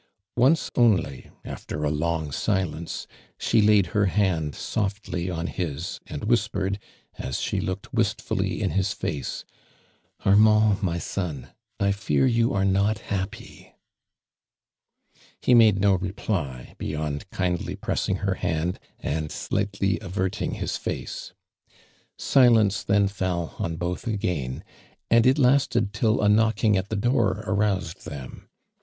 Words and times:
Unce 0.35 0.71
only, 0.75 1.29
after 1.45 1.83
a 1.83 1.91
long 1.91 2.31
silence, 2.31 3.05
she 3.37 3.61
laid 3.61 3.85
her 3.93 4.07
hand 4.07 4.55
softly 4.55 5.29
on 5.29 5.45
his 5.45 5.99
and 6.07 6.23
whispere<J, 6.23 6.79
as 7.19 7.39
she 7.39 7.61
looked 7.61 7.93
wistfully 7.93 8.63
in 8.63 8.71
his 8.71 8.93
face:" 8.93 9.45
Ar 10.25 10.35
mand, 10.35 10.81
my 10.81 10.97
son, 10.97 11.49
I 11.79 11.91
fear 11.91 12.25
you 12.25 12.51
are 12.51 12.65
not 12.65 12.97
happy 13.13 13.75
I" 15.15 15.19
He 15.39 15.53
made 15.53 15.79
no 15.79 15.93
reply 15.93 16.73
beyond 16.79 17.29
kindly 17.29 17.75
press 17.75 18.09
ing 18.09 18.15
her 18.25 18.33
hand 18.33 18.79
and 18.97 19.31
slightly 19.31 19.99
averting 19.99 20.55
his 20.55 20.77
face. 20.77 21.31
Silence 22.17 22.81
then 22.81 23.07
fell 23.07 23.53
on 23.59 23.75
both 23.75 24.07
again, 24.07 24.63
and 25.11 25.27
it 25.27 25.37
lasted 25.37 25.93
till 25.93 26.23
a 26.23 26.27
knocking 26.27 26.75
at 26.75 26.89
the 26.89 26.95
door 26.95 27.43
aroused 27.45 28.05
them. 28.05 28.49